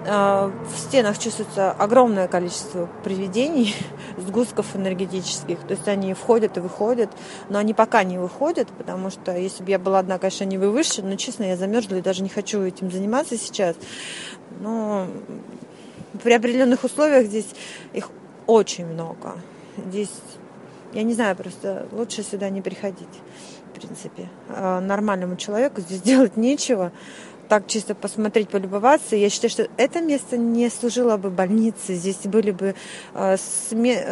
А, 0.07 0.51
В 0.71 0.77
стенах 0.77 1.17
чувствуется 1.17 1.71
огромное 1.71 2.27
количество 2.27 2.87
привидений, 3.03 3.75
сгустков 4.17 4.75
энергетических. 4.75 5.59
То 5.59 5.71
есть 5.71 5.87
они 5.87 6.13
входят 6.13 6.57
и 6.57 6.59
выходят, 6.59 7.09
но 7.49 7.57
они 7.57 7.73
пока 7.73 8.03
не 8.03 8.17
выходят, 8.17 8.67
потому 8.69 9.09
что 9.09 9.35
если 9.35 9.63
бы 9.63 9.71
я 9.71 9.79
была 9.79 9.99
одна, 9.99 10.19
конечно, 10.19 10.45
они 10.45 10.57
бы 10.57 10.69
выше, 10.69 11.01
но, 11.01 11.15
честно, 11.15 11.43
я 11.43 11.57
замерзла 11.57 11.95
и 11.95 12.01
даже 12.01 12.21
не 12.21 12.29
хочу 12.29 12.61
этим 12.61 12.91
заниматься 12.91 13.37
сейчас. 13.37 13.75
Но 14.59 15.07
при 16.23 16.33
определенных 16.33 16.83
условиях 16.83 17.25
здесь 17.25 17.47
их 17.93 18.09
очень 18.47 18.85
много. 18.85 19.37
Здесь, 19.77 20.11
я 20.93 21.03
не 21.03 21.13
знаю, 21.13 21.35
просто 21.35 21.87
лучше 21.91 22.23
сюда 22.23 22.49
не 22.49 22.61
приходить, 22.61 23.07
в 23.71 23.79
принципе. 23.79 24.29
А 24.49 24.79
Нормальному 24.81 25.35
человеку 25.35 25.81
здесь 25.81 26.01
делать 26.03 26.37
нечего. 26.37 26.91
Так 27.47 27.67
чисто 27.67 27.93
посмотреть, 27.93 28.49
полюбоваться. 28.49 29.15
Я 29.15 29.29
считаю, 29.29 29.51
что 29.51 29.67
это 29.77 30.01
место 30.01 30.35
не 30.35 30.69
служило 30.69 31.17
бы 31.17 31.29
больнице. 31.29 31.93
Здесь 31.93 32.17
были 32.23 32.51
бы 32.51 32.75
э, 33.13 33.37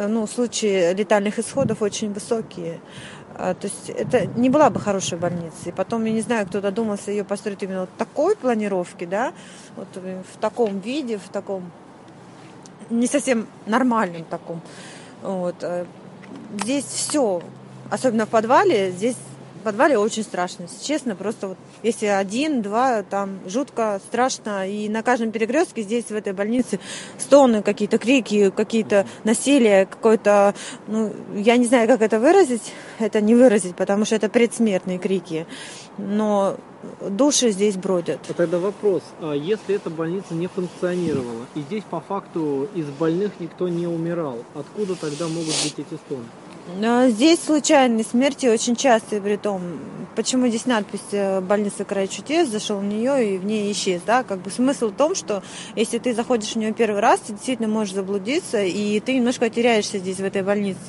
ну, 0.07 0.27
случаи 0.27 0.93
летальных 0.93 1.39
исходов 1.39 1.81
очень 1.81 2.13
высокие. 2.13 2.79
А, 3.35 3.55
То 3.55 3.67
есть 3.67 3.89
это 3.89 4.27
не 4.27 4.49
была 4.49 4.69
бы 4.69 4.79
хорошая 4.79 5.19
больница. 5.19 5.69
И 5.69 5.71
потом, 5.71 6.05
я 6.05 6.13
не 6.13 6.21
знаю, 6.21 6.45
кто 6.45 6.61
додумался 6.61 7.09
ее 7.09 7.23
построить 7.23 7.63
именно 7.63 7.81
вот 7.81 7.89
такой 7.97 8.35
планировки, 8.35 9.05
да, 9.05 9.33
вот 9.75 9.87
э, 9.95 10.21
в 10.31 10.37
таком 10.37 10.79
виде, 10.79 11.17
в 11.17 11.29
таком 11.29 11.71
не 12.91 13.07
совсем 13.07 13.47
нормальном 13.65 14.25
таком. 14.25 14.61
Вот. 15.23 15.55
э, 15.61 15.85
Здесь 16.61 16.85
все, 16.85 17.41
особенно 17.89 18.27
в 18.27 18.29
подвале, 18.29 18.91
здесь 18.91 19.15
подвале 19.63 19.97
очень 19.97 20.23
страшно, 20.23 20.67
честно, 20.81 21.15
просто 21.15 21.49
вот 21.49 21.57
если 21.81 22.05
один, 22.05 22.61
два, 22.61 23.03
там 23.03 23.39
жутко, 23.47 23.99
страшно, 24.07 24.67
и 24.69 24.89
на 24.89 25.03
каждом 25.03 25.31
перекрестке 25.31 25.81
здесь, 25.81 26.05
в 26.05 26.15
этой 26.15 26.33
больнице, 26.33 26.79
стоны 27.17 27.61
какие-то, 27.63 27.97
крики, 27.97 28.51
какие-то 28.51 29.05
насилие, 29.23 29.85
какое-то, 29.85 30.53
ну, 30.87 31.13
я 31.35 31.57
не 31.57 31.65
знаю, 31.65 31.87
как 31.87 32.01
это 32.01 32.19
выразить, 32.19 32.73
это 32.99 33.21
не 33.21 33.35
выразить, 33.35 33.75
потому 33.75 34.05
что 34.05 34.15
это 34.15 34.29
предсмертные 34.29 34.99
крики, 34.99 35.47
но 35.97 36.57
души 37.01 37.51
здесь 37.51 37.75
бродят. 37.75 38.19
А 38.29 38.33
тогда 38.33 38.59
вопрос, 38.59 39.03
а 39.19 39.33
если 39.33 39.75
эта 39.75 39.89
больница 39.89 40.33
не 40.33 40.47
функционировала, 40.47 41.45
и 41.55 41.61
здесь 41.61 41.83
по 41.89 42.01
факту 42.01 42.67
из 42.75 42.85
больных 42.87 43.31
никто 43.39 43.67
не 43.67 43.87
умирал, 43.87 44.39
откуда 44.53 44.95
тогда 44.95 45.27
могут 45.27 45.55
быть 45.63 45.75
эти 45.77 45.95
стоны? 46.05 46.25
Но 46.67 47.09
Здесь 47.09 47.43
случайные 47.43 48.03
смерти 48.03 48.47
очень 48.47 48.75
частые, 48.75 49.21
при 49.21 49.35
том, 49.35 49.61
почему 50.15 50.47
здесь 50.47 50.65
надпись 50.65 51.01
э, 51.11 51.41
«Больница 51.41 51.85
край 51.85 52.07
чудес», 52.07 52.49
зашел 52.49 52.79
в 52.79 52.83
нее 52.83 53.35
и 53.35 53.37
в 53.37 53.45
ней 53.45 53.71
исчез, 53.71 54.01
да, 54.05 54.23
как 54.23 54.39
бы 54.39 54.49
смысл 54.49 54.87
в 54.87 54.95
том, 54.95 55.13
что 55.13 55.43
если 55.75 55.99
ты 55.99 56.13
заходишь 56.13 56.53
в 56.53 56.55
нее 56.55 56.73
первый 56.73 57.01
раз, 57.01 57.19
ты 57.19 57.33
действительно 57.33 57.67
можешь 57.67 57.93
заблудиться, 57.93 58.63
и 58.63 58.99
ты 58.99 59.15
немножко 59.15 59.49
теряешься 59.49 59.99
здесь, 59.99 60.17
в 60.17 60.23
этой 60.23 60.41
больнице. 60.41 60.79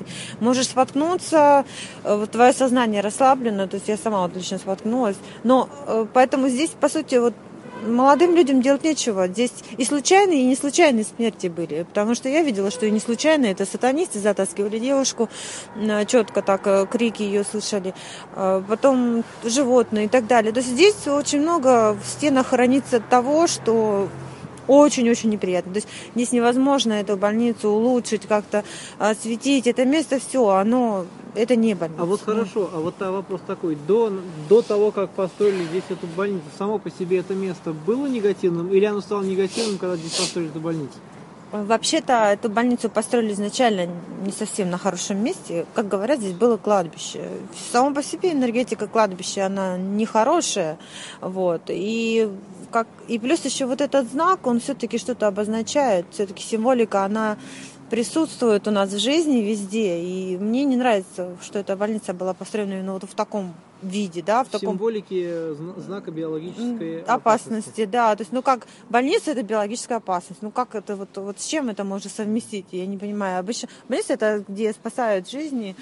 Можешь 0.41 0.69
споткнуться, 0.69 1.65
э, 2.05 2.17
вот 2.17 2.31
твое 2.31 2.53
сознание 2.53 3.01
расслаблено, 3.01 3.67
то 3.67 3.75
есть 3.77 3.89
я 3.89 3.97
сама 3.97 4.23
вот 4.23 4.35
лично 4.37 4.59
споткнулась, 4.59 5.17
но 5.43 5.69
э, 5.87 6.07
поэтому 6.15 6.49
здесь, 6.49 6.71
по 6.71 6.89
сути, 6.89 7.17
вот 7.17 7.35
молодым 7.83 8.35
людям 8.35 8.63
делать 8.63 8.85
нечего. 8.85 9.29
Здесь 9.29 9.53
и 9.77 9.85
случайные, 9.85 10.43
и 10.43 10.47
не 10.47 10.57
случайные 10.57 11.05
смерти 11.05 11.49
были. 11.49 11.83
Потому 11.83 12.15
что 12.15 12.29
я 12.29 12.43
видела, 12.43 12.71
что 12.71 12.87
и 12.87 12.91
не 12.91 13.01
случайные. 13.01 13.53
Это 13.53 13.67
сатанисты 13.67 14.19
затаскивали 14.19 14.79
девушку, 14.79 15.29
четко 16.07 16.43
так 16.43 16.67
э, 16.67 16.87
крики 16.91 17.23
ее 17.23 17.45
слышали. 17.45 17.95
А 18.35 18.63
Потом 18.63 19.25
животные 19.45 20.07
и 20.07 20.09
так 20.09 20.27
далее. 20.27 20.53
То 20.53 20.61
есть 20.61 20.71
здесь 20.71 21.07
очень 21.07 21.41
много 21.41 21.95
в 21.95 22.07
стенах 22.07 22.49
хранится 22.49 23.01
того, 23.01 23.47
что 23.47 24.09
очень-очень 24.69 25.31
неприятно. 25.31 25.73
То 25.73 25.79
есть 25.79 25.89
здесь 26.15 26.33
невозможно 26.33 26.93
эту 26.95 27.17
больницу 27.17 27.71
улучшить, 27.71 28.27
как-то 28.27 28.65
осветить. 28.99 29.67
Это 29.67 29.85
место 29.85 30.19
все, 30.19 30.49
оно, 30.49 31.07
это 31.35 31.57
не 31.57 31.75
больница. 31.75 32.03
А 32.03 32.05
вот 32.05 32.21
хорошо, 32.23 32.71
а 32.73 32.81
вот 32.81 32.95
вопрос 32.99 33.41
такой, 33.47 33.77
до, 33.77 34.13
до 34.49 34.63
того, 34.63 34.91
как 34.91 35.11
построили 35.11 35.65
здесь 35.65 35.85
эту 35.89 36.07
больницу, 36.07 36.45
само 36.59 36.79
по 36.79 36.91
себе 36.91 37.19
это 37.19 37.35
место 37.35 37.73
было 37.73 38.07
негативным, 38.07 38.73
или 38.73 38.85
оно 38.85 39.01
стало 39.01 39.23
негативным, 39.23 39.79
когда 39.79 39.97
здесь 39.97 40.13
построили 40.13 40.51
эту 40.51 40.61
больницу? 40.61 40.95
Вообще-то 41.55 42.33
эту 42.33 42.49
больницу 42.49 42.91
построили 42.91 43.33
изначально 43.33 43.87
не 44.25 44.33
совсем 44.33 44.71
на 44.71 44.77
хорошем 44.77 45.23
месте. 45.23 45.67
Как 45.73 45.87
говорят, 45.87 46.19
здесь 46.19 46.33
было 46.33 46.57
кладбище. 46.57 47.29
Само 47.71 47.95
по 47.95 48.03
себе 48.03 48.33
энергетика 48.33 48.89
кладбища, 48.89 49.47
она 49.47 49.79
нехорошая. 49.79 50.79
Вот. 51.21 51.63
И, 51.69 52.29
как... 52.73 52.89
и 53.07 53.21
плюс 53.21 53.45
еще 53.45 53.67
вот 53.67 53.81
этот 53.81 54.11
знак, 54.11 54.49
он 54.49 54.59
все-таки 54.59 54.99
что-то 54.99 55.29
обозначает. 55.29 56.07
Все-таки 56.11 56.43
символика, 56.43 57.05
она 57.05 57.39
присутствует 57.89 58.67
у 58.67 58.73
нас 58.73 58.91
в 58.91 58.99
жизни 58.99 59.39
везде. 59.39 60.01
И 60.01 60.37
мне 60.37 60.65
не 60.65 60.75
нравится, 60.75 61.37
что 61.41 61.61
эта 61.61 61.77
больница 61.77 62.15
была 62.15 62.35
построена 62.35 62.73
именно 62.73 62.95
вот 62.95 63.05
в 63.05 63.15
таком 63.15 63.55
виде, 63.87 64.23
да, 64.23 64.45
в 64.45 64.49
таком 64.49 64.75
Символики 64.75 65.53
зна- 65.55 65.75
знака 65.79 66.11
биологической 66.11 67.01
М, 67.01 67.05
опасности, 67.07 67.85
да. 67.85 68.15
То 68.17 68.23
есть, 68.23 68.33
ну 68.33 68.43
как, 68.43 68.67
больница 68.89 69.31
это 69.33 69.43
биологическая 69.43 69.99
опасность. 69.99 70.43
Ну 70.43 70.51
как 70.51 70.75
это 70.75 70.97
вот, 70.97 71.09
вот 71.17 71.41
с 71.41 71.47
чем 71.47 71.69
это 71.69 71.85
можно 71.85 72.11
совместить? 72.11 72.67
Я 72.73 72.87
не 72.87 72.97
понимаю. 72.99 73.39
Обычно 73.41 73.69
больница 73.89 74.15
это 74.15 74.45
где 74.49 74.73
спасают 74.73 75.29
жизни, 75.31 75.77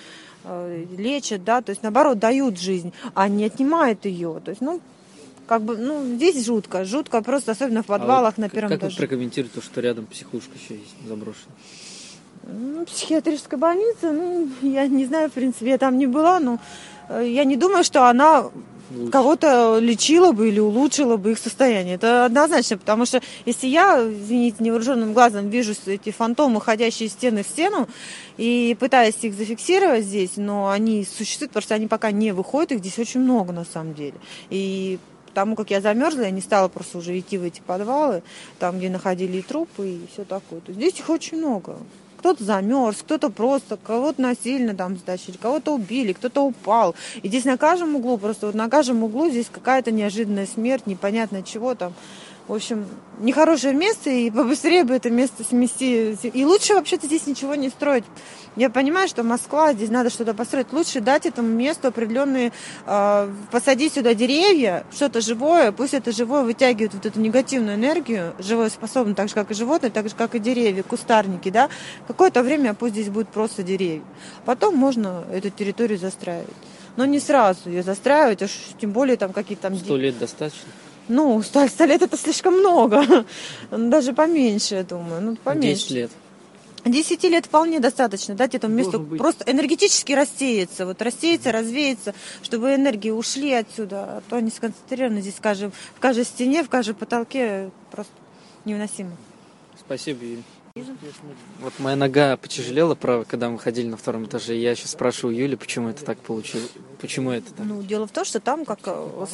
э, 0.45 0.85
лечат, 0.97 1.45
да, 1.45 1.63
то 1.63 1.71
есть 1.71 1.83
наоборот 1.83 2.19
дают 2.19 2.59
жизнь, 2.59 2.93
а 3.15 3.29
не 3.29 3.45
отнимают 3.45 4.05
ее. 4.05 4.41
То 4.45 4.51
есть, 4.51 4.61
ну, 4.61 4.81
как 5.47 5.63
бы, 5.63 5.77
ну, 5.77 6.05
здесь 6.17 6.45
жутко, 6.47 6.85
жутко 6.85 7.21
просто, 7.23 7.53
особенно 7.53 7.83
в 7.83 7.87
подвалах 7.87 8.35
А 8.35 8.37
вот 8.37 8.39
на 8.39 8.49
первом 8.49 8.71
Как 8.71 8.81
вы 8.83 8.89
этаже. 8.89 8.97
прокомментируете 8.99 9.57
то, 9.57 9.63
что 9.65 9.81
рядом 9.81 10.07
психушка 10.07 10.53
еще 10.57 10.77
есть 10.81 10.95
заброшенная? 11.07 11.57
Ну, 12.45 12.85
психиатрическая 12.87 13.59
больница, 13.59 14.11
ну, 14.13 14.49
я 14.63 14.87
не 14.89 15.05
знаю, 15.07 15.31
в 15.31 15.33
принципе, 15.33 15.71
я 15.71 15.79
там 15.79 15.97
не 15.97 16.07
была, 16.09 16.41
но 16.41 16.55
э, 16.55 16.59
я 17.21 17.45
не 17.45 17.57
думаю, 17.57 17.85
что 17.85 18.09
она 18.09 18.51
кого-то 19.11 19.79
лечила 19.79 20.33
бы 20.33 20.49
или 20.49 20.61
улучшила 20.61 21.17
бы 21.17 21.33
их 21.33 21.39
состояние. 21.39 21.97
Это 21.97 22.27
однозначно, 22.27 22.79
потому 22.79 23.07
что 23.07 23.21
если 23.47 23.67
я, 23.67 23.99
извините, 24.03 24.57
невооруженным 24.61 25.13
глазом 25.13 25.49
вижу 25.49 25.75
эти 25.87 26.11
фантомы, 26.11 26.61
ходящие 26.61 27.09
стены 27.09 27.43
в 27.43 27.47
стену, 27.47 27.89
и 28.37 28.77
пытаюсь 28.79 29.17
их 29.23 29.35
зафиксировать 29.35 30.05
здесь, 30.05 30.33
но 30.37 30.69
они 30.69 31.05
существуют, 31.05 31.51
потому 31.53 31.63
что 31.63 31.75
они 31.75 31.87
пока 31.87 32.11
не 32.11 32.33
выходят, 32.33 32.73
их 32.73 32.79
здесь 32.79 32.99
очень 32.99 33.21
много 33.21 33.53
на 33.53 33.65
самом 33.65 33.95
деле. 33.95 34.15
И 34.51 34.99
потому 35.27 35.57
как 35.57 35.71
я 35.71 35.81
замерзла, 35.81 36.23
я 36.23 36.31
не 36.31 36.43
стала 36.43 36.69
просто 36.69 36.99
уже 36.99 37.19
идти 37.19 37.39
в 37.39 37.45
эти 37.45 37.61
подвалы, 37.61 38.23
там, 38.59 38.79
где 38.79 38.91
находили 38.91 39.39
и 39.39 39.43
трупы, 39.43 39.89
и 39.89 40.01
все 40.13 40.25
такое. 40.25 40.61
То 40.61 40.73
есть 40.73 40.79
здесь 40.79 41.01
их 41.01 41.09
очень 41.09 41.39
много. 41.39 41.79
Кто-то 42.23 42.45
замерз, 42.45 42.99
кто-то 43.01 43.31
просто, 43.31 43.77
кого-то 43.77 44.23
насильно 44.23 44.77
там 44.77 44.97
затащили, 44.97 45.37
кого-то 45.37 45.75
убили, 45.75 46.13
кто-то 46.13 46.43
упал. 46.43 46.95
И 47.21 47.27
здесь 47.27 47.45
на 47.45 47.57
каждом 47.57 47.97
углу, 47.97 48.17
просто 48.17 48.47
вот 48.47 48.55
на 48.55 48.71
каждом 48.71 49.03
углу 49.03 49.29
здесь 49.29 49.49
какая-то 49.53 49.91
неожиданная 49.91 50.47
смерть, 50.47 50.87
непонятно 50.87 51.43
чего 51.43 51.75
там. 51.75 51.93
В 52.49 52.55
общем, 52.55 52.87
нехорошее 53.21 53.73
место, 53.73 54.11
и 54.11 54.29
побыстрее 54.31 54.83
бы 54.83 54.95
это 54.95 55.11
место 55.11 55.45
смести. 55.45 56.13
И 56.13 56.45
лучше 56.45 56.75
вообще-то 56.75 57.07
здесь 57.07 57.27
ничего 57.27 57.55
не 57.55 57.69
строить. 57.69 58.05
Я 58.57 58.69
понимаю, 58.69 59.09
что 59.09 59.23
Москва, 59.23 59.73
здесь 59.73 59.91
надо 59.91 60.11
что-то 60.11 60.35
построить. 60.35 60.73
Лучше 60.73 61.01
дать 61.01 61.25
этому 61.25 61.49
месту 61.49 61.89
определенные, 61.89 62.53
э, 62.85 63.33
посадить 63.51 63.95
сюда 63.95 64.15
деревья, 64.15 64.85
что-то 64.93 65.21
живое, 65.21 65.73
пусть 65.73 65.95
это 65.95 66.11
живое 66.13 66.43
вытягивает 66.43 66.93
вот 66.95 67.07
эту 67.07 67.21
негативную 67.21 67.77
энергию, 67.77 68.35
живое 68.39 68.69
способно, 68.71 69.15
так 69.15 69.29
же, 69.29 69.35
как 69.35 69.51
и 69.53 69.55
животные, 69.55 69.91
так 69.91 70.09
же, 70.09 70.15
как 70.15 70.35
и 70.35 70.39
деревья, 70.39 70.83
кустарники, 70.83 71.49
да. 71.49 71.71
Какое-то 72.09 72.43
время 72.43 72.75
пусть 72.75 72.95
здесь 72.95 73.09
будет 73.09 73.29
просто 73.29 73.63
деревья. 73.63 74.03
Потом 74.45 74.77
можно 74.77 75.25
эту 75.33 75.51
территорию 75.51 75.99
застраивать. 75.99 76.51
Но 76.97 77.07
не 77.07 77.21
сразу 77.21 77.71
ее 77.71 77.83
застраивать, 77.83 78.43
уж 78.43 78.51
тем 78.81 78.91
более 78.91 79.17
там 79.17 79.33
какие-то. 79.33 79.75
Сто 79.77 79.97
лет 79.97 80.19
достаточно? 80.19 80.69
Ну, 81.09 81.43
сто, 81.43 81.67
сто 81.69 81.85
лет 81.85 82.03
это 82.03 82.17
слишком 82.17 82.55
много. 82.55 83.25
Даже 83.71 84.13
поменьше, 84.13 84.77
я 84.77 84.85
думаю. 84.85 85.21
Ну, 85.21 85.37
поменьше. 85.37 85.75
Десять 85.75 85.91
лет. 85.91 86.11
Десяти 86.85 87.29
лет 87.29 87.47
вполне 87.47 87.79
достаточно 87.79 88.35
дать 88.35 88.57
этому 88.57 88.75
месту 88.75 89.01
просто 89.01 89.45
энергетически 89.51 90.13
рассеяться, 90.15 90.85
вот 90.85 91.01
рассеяться, 91.01 91.53
развеяться, 91.53 92.13
чтобы 92.43 92.75
энергии 92.75 93.11
ушли 93.11 93.53
отсюда, 93.53 94.05
а 94.05 94.23
то 94.29 94.37
они 94.37 94.51
сконцентрированы 94.51 95.21
здесь, 95.21 95.37
скажем, 95.37 95.73
в 95.95 96.01
каждой 96.01 96.25
стене, 96.25 96.65
в 96.65 96.69
каждой 96.69 96.95
потолке 96.95 97.71
просто 97.93 98.13
невыносимо. 98.65 99.13
Спасибо, 99.79 100.25
Юль. 100.25 100.43
Вот 101.61 101.79
моя 101.79 101.97
нога 101.97 102.37
потяжелела, 102.39 102.95
правда, 102.95 103.27
когда 103.27 103.51
мы 103.51 103.59
ходили 103.59 103.89
на 103.89 103.99
втором 103.99 104.25
этаже. 104.25 104.55
Я 104.55 104.75
сейчас 104.75 104.93
спрашиваю 104.93 105.37
Юли, 105.37 105.55
почему 105.55 105.91
это 105.91 106.03
так 106.03 106.19
получилось. 106.19 106.71
Почему 106.99 107.31
это 107.31 107.53
так? 107.53 107.67
Ну, 107.67 107.83
дело 107.83 108.07
в 108.07 108.11
том, 108.11 108.25
что 108.25 108.41
там 108.41 108.65
как 108.65 108.79
э, 108.87 109.27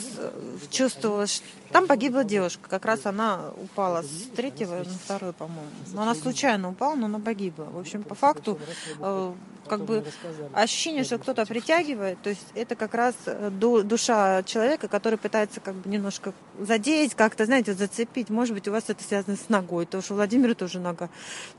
чувствовалось, 0.70 1.42
там 1.70 1.86
погибла 1.86 2.24
девушка, 2.24 2.68
как 2.68 2.84
раз 2.84 3.06
она 3.06 3.52
упала 3.62 4.02
с 4.02 4.34
третьего 4.34 4.78
на 4.78 4.84
второй, 4.84 5.32
по-моему. 5.32 5.70
Но 5.92 6.02
она 6.02 6.16
случайно 6.16 6.70
упала, 6.70 6.96
но 6.96 7.06
она 7.06 7.20
погибла. 7.20 7.64
В 7.64 7.78
общем, 7.78 8.02
по 8.02 8.16
факту, 8.16 8.58
э, 8.98 9.32
как 9.68 9.84
бы 9.84 10.04
ощущение, 10.52 11.04
что 11.04 11.18
кто-то 11.18 11.46
притягивает, 11.46 12.20
то 12.22 12.30
есть 12.30 12.46
это 12.54 12.74
как 12.74 12.94
раз 12.94 13.14
э, 13.26 13.50
ду- 13.50 13.82
душа 13.82 14.42
человека, 14.42 14.88
который 14.88 15.18
пытается 15.18 15.60
как 15.60 15.74
бы 15.74 15.88
немножко 15.88 16.32
задеть, 16.58 17.14
как-то, 17.14 17.44
знаете, 17.46 17.74
зацепить. 17.74 18.30
Может 18.30 18.54
быть, 18.54 18.66
у 18.68 18.72
вас 18.72 18.84
это 18.88 19.02
связано 19.04 19.36
с 19.36 19.48
ногой, 19.48 19.86
потому 19.86 20.02
что 20.02 20.14
у 20.14 20.16
Владимира 20.16 20.54
тоже 20.54 20.80
нога. 20.80 21.08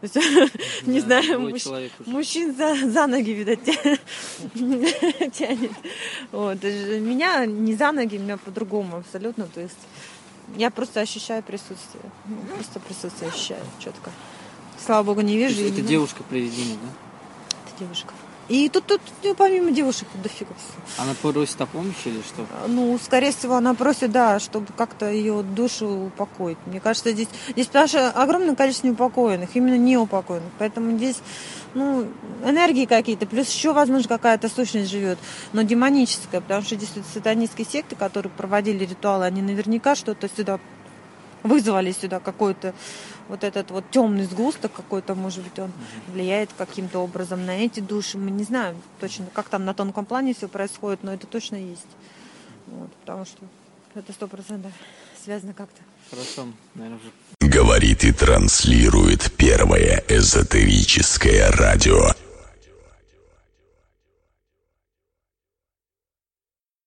То 0.02 0.04
есть, 0.04 0.16
не 0.88 1.00
Да, 1.02 1.22
знаю, 1.22 1.40
мужч- 1.50 1.60
человек 1.64 1.92
уже. 2.00 2.10
мужчин 2.10 2.56
за, 2.56 2.76
за 2.90 3.08
ноги, 3.08 3.30
видать, 3.32 3.60
тя- 3.64 3.98
тянет. 5.32 5.72
Вот. 6.32 6.62
Меня 6.64 7.46
не 7.46 7.76
за 7.76 7.92
ноги, 7.92 8.18
меня 8.18 8.38
по-другому 8.38 8.98
абсолютно. 8.98 9.46
То 9.48 9.62
есть 9.62 9.78
я 10.58 10.70
просто 10.72 11.00
ощущаю 11.02 11.44
присутствие. 11.44 12.04
Ну, 12.26 12.36
Просто 12.56 12.80
присутствие 12.80 13.30
ощущаю 13.32 13.64
четко. 13.80 14.12
Слава 14.86 15.04
богу, 15.04 15.22
не 15.22 15.38
вижу. 15.38 15.62
это 15.62 15.82
не- 15.82 15.88
девушка 15.88 16.24
привидение, 16.24 16.78
да? 16.82 16.90
Девушка. 17.80 18.14
И 18.50 18.68
тут, 18.68 18.88
тут 18.88 19.02
ну, 19.24 19.36
помимо 19.36 19.70
девушек 19.70 20.08
дофига 20.24 20.56
всего. 20.56 20.82
Она 20.98 21.14
просит 21.14 21.62
о 21.62 21.68
помощи 21.68 22.08
или 22.08 22.22
что? 22.22 22.48
Ну, 22.68 22.98
скорее 22.98 23.32
всего, 23.32 23.56
она 23.56 23.76
просит, 23.76 24.12
да, 24.12 24.40
чтобы 24.40 24.66
как-то 24.76 25.08
ее 25.08 25.44
душу 25.44 26.08
упокоить. 26.08 26.58
Мне 26.66 26.80
кажется, 26.80 27.12
здесь, 27.12 27.28
здесь 27.50 27.68
потому 27.68 27.88
что 27.88 28.10
огромное 28.10 28.56
количество 28.56 28.88
неупокоенных, 28.88 29.50
именно 29.54 29.78
неупокоенных. 29.78 30.50
Поэтому 30.58 30.98
здесь, 30.98 31.18
ну, 31.76 32.08
энергии 32.44 32.86
какие-то, 32.86 33.28
плюс 33.28 33.54
еще, 33.54 33.72
возможно, 33.72 34.10
какая-то 34.10 34.50
сущность 34.50 34.90
живет, 34.90 35.20
но 35.54 35.62
демоническая, 35.62 36.42
потому 36.42 36.64
что 36.64 36.76
здесь 36.76 36.90
сатанистские 37.14 37.68
секты, 37.72 37.96
которые 37.96 38.32
проводили 38.32 38.84
ритуалы, 38.84 39.26
они 39.26 39.44
наверняка 39.44 39.94
что-то 39.94 40.28
сюда 40.36 40.60
вызвали 41.44 41.92
сюда 41.92 42.20
какой-то 42.20 42.74
вот 43.28 43.44
этот 43.44 43.72
вот 43.72 43.86
темный 43.92 44.26
сгусток 44.26 44.74
какой-то, 44.74 45.16
может 45.16 45.44
быть, 45.44 45.60
он 45.60 45.72
влияет 46.08 46.50
каким-то 46.58 47.00
образом 47.00 47.46
на 47.46 47.58
эти 47.58 47.80
души. 47.80 48.18
Мы 48.18 48.32
не 48.32 48.44
знаем 48.44 48.82
точно, 49.00 49.28
как 49.34 49.50
там 49.50 49.66
на 49.66 49.74
тонком 49.74 50.06
плане 50.06 50.34
все 50.34 50.48
происходит, 50.48 51.04
но 51.04 51.14
это 51.14 51.28
точно 51.28 51.56
есть. 51.56 51.88
Вот, 52.68 52.92
потому 53.02 53.26
что 53.26 53.40
это 53.96 54.12
сто 54.14 54.28
процентов 54.28 54.72
связано 55.24 55.54
как-то. 55.54 55.82
Хорошо, 56.10 56.48
наверное, 56.76 57.00
уже 57.00 57.12
Говорит 57.50 58.04
и 58.04 58.12
транслирует 58.12 59.32
первое 59.36 60.04
эзотерическое 60.08 61.52
радио 61.52 62.14